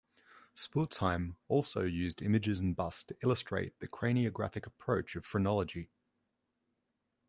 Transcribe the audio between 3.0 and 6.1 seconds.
to illustrate the craniographic approach of phrenology.